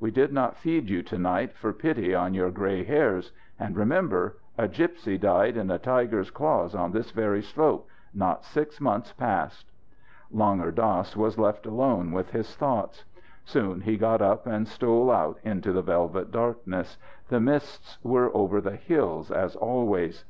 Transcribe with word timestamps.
"We 0.00 0.10
did 0.10 0.32
not 0.32 0.56
feed 0.56 0.88
you 0.88 1.02
to 1.02 1.18
night 1.18 1.52
for 1.52 1.70
pity 1.74 2.14
on 2.14 2.32
your 2.32 2.50
grey 2.50 2.84
hairs. 2.84 3.32
And 3.58 3.76
remember 3.76 4.38
a 4.56 4.66
gipsy 4.66 5.18
died 5.18 5.58
in 5.58 5.70
a 5.70 5.78
tiger's 5.78 6.30
claws 6.30 6.74
on 6.74 6.90
this 6.92 7.10
very 7.10 7.42
slope 7.42 7.86
not 8.14 8.46
six 8.46 8.80
months 8.80 9.12
past." 9.12 9.70
Langur 10.32 10.70
Dass 10.74 11.14
was 11.18 11.38
left 11.38 11.66
alone 11.66 12.12
with 12.12 12.30
his 12.30 12.56
thoughts. 12.56 13.04
Soon 13.44 13.82
he 13.82 13.98
got 13.98 14.22
up 14.22 14.46
and 14.46 14.66
stole 14.66 15.10
out 15.10 15.38
into 15.42 15.70
the 15.70 15.82
velvet 15.82 16.30
darkness. 16.30 16.96
The 17.28 17.40
mists 17.40 17.98
were 18.02 18.34
over 18.34 18.62
the 18.62 18.76
hills 18.76 19.30
as 19.30 19.54
always. 19.54 20.24